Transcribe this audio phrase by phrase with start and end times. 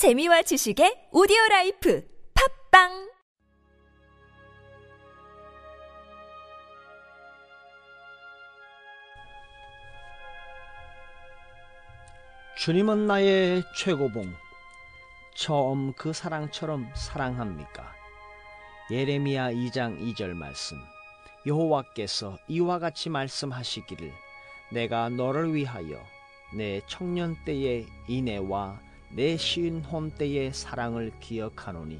[0.00, 2.02] 재미와 지식의 오디오 라이프
[2.70, 3.10] 팟빵
[12.56, 14.32] 주님은 나의 최고봉.
[15.36, 17.94] 처음 그 사랑처럼 사랑합니까?
[18.90, 20.78] 예레미야 2장 2절 말씀.
[21.44, 24.10] 여호와께서 이와 같이 말씀하시기를
[24.72, 26.02] 내가 너를 위하여
[26.56, 31.98] 내 청년 때의 인애와 내 시은 홈 때의 사랑을 기억하노니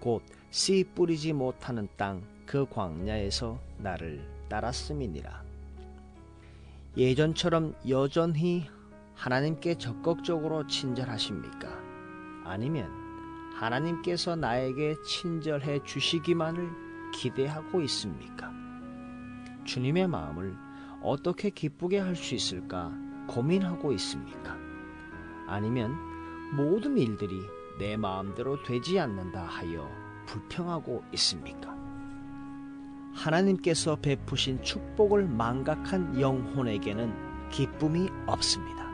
[0.00, 5.42] 곧 씨 뿌리지 못하는 땅 그 광야에서 나를 따랐음이니라.
[6.96, 8.70] 예전처럼 여전히
[9.14, 11.68] 하나님께 적극적으로 친절하십니까?
[12.44, 12.88] 아니면
[13.56, 16.70] 하나님께서 나에게 친절해 주시기만을
[17.12, 18.50] 기대하고 있습니까?
[19.64, 20.56] 주님의 마음을
[21.02, 22.92] 어떻게 기쁘게 할 수 있을까
[23.26, 24.56] 고민하고 있습니까?
[25.48, 26.15] 아니면
[26.52, 29.90] 모든 일들이 내 마음대로 되지 않는다 하여
[30.26, 31.76] 불평하고 있습니까?
[33.14, 38.86] 하나님께서 베푸신 축복을 망각한 영혼에게는 기쁨이 없습니다.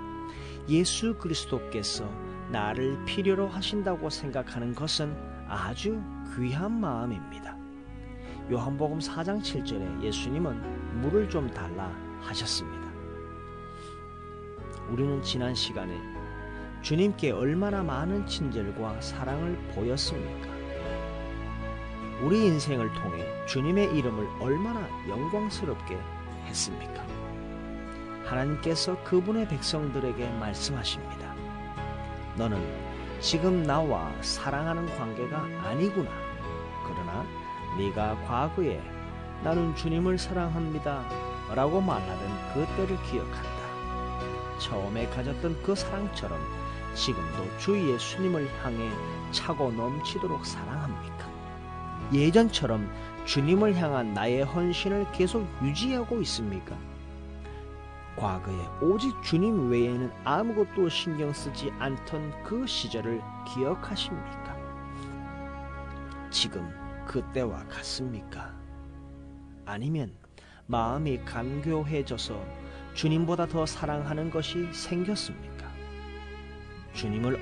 [0.69, 2.09] 예수 그리스도께서
[2.51, 5.17] 나를 필요로 하신다고 생각하는 것은
[5.49, 6.01] 아주
[6.37, 7.57] 귀한 마음입니다.
[8.51, 12.93] 요한복음 4장 7절에 예수님은 물을 좀 달라 하셨습니다.
[14.91, 16.22] 우리는 지난 시간에
[16.83, 20.51] 주님께 얼마나 많은 친절과 사랑을 보였습니까?
[22.21, 25.97] 우리 인생을 통해 주님의 이름을 얼마나 영광스럽게
[26.47, 27.07] 했습니까?
[28.25, 31.35] 하나님께서 그분의 백성들에게 말씀하십니다.
[32.37, 32.61] 너는
[33.21, 36.11] 지금 나와 사랑하는 관계가 아니구나.
[36.85, 37.25] 그러나
[37.79, 38.83] 네가 과거에
[39.45, 41.05] 나는 주님을 사랑합니다.
[41.55, 43.53] 라고 말하던 그때를 기억한다.
[44.59, 46.41] 처음에 가졌던 그 사랑처럼
[46.95, 48.91] 지금도 주 예수님을 향해
[49.31, 51.31] 차고 넘치도록 사랑합니까?
[52.13, 52.91] 예전처럼
[53.25, 56.77] 주님을 향한 나의 헌신을 계속 유지하고 있습니까?
[58.17, 63.23] 과거에 오직 주님 외에는 아무것도 신경 쓰지 않던 그 시절을
[63.55, 64.57] 기억하십니까?
[66.31, 66.69] 지금
[67.07, 68.55] 그때와 같습니까?
[69.65, 70.13] 아니면
[70.67, 72.39] 마음이 간교해져서
[72.95, 75.62] 주님보다 더 사랑하는 것이 생겼습니까?
[76.95, 77.39] 주님을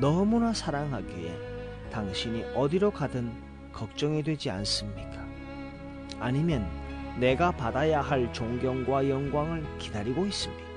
[0.00, 3.32] 너무나 사랑하기에 당신이 어디로 가든
[3.72, 5.24] 걱정이 되지 않습니까?
[6.18, 6.66] 아니면
[7.18, 10.70] 내가 받아야 할 존경과 영광을 기다리고 있습니까?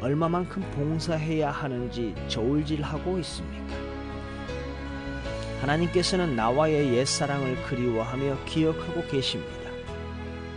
[0.00, 3.74] 얼마만큼 봉사해야 하는지 저울질하고 있습니까?
[5.60, 9.70] 하나님께서는 나와의 옛사랑을 그리워하며 기억하고 계십니다.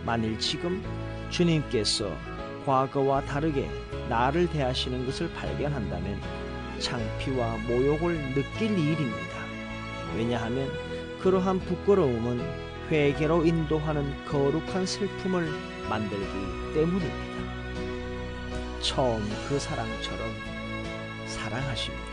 [0.04, 0.82] 만일 지금
[1.30, 2.10] 주님께서
[2.64, 3.68] 과거와 다르게
[4.08, 6.20] 나를 대하시는 것을 발견한다면
[6.78, 9.40] 창피와 모욕을 느낄 일입니다.
[10.16, 10.70] 왜냐하면
[11.20, 12.40] 그러한 부끄러움은
[12.90, 15.48] 회개로 인도하는 거룩한 슬픔을
[15.88, 17.30] 만들기 때문입니다.
[18.80, 20.28] 처음 그 사랑처럼
[21.26, 22.10] 사랑하십니까?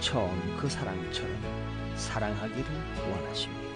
[0.00, 1.36] 처음 그 사랑처럼
[1.96, 2.64] 사랑하기를
[3.10, 3.67] 원하십니까?